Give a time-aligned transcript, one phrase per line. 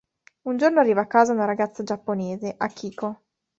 [0.47, 3.21] Un giorno arriva a casa una ragazza giapponese, Akiko.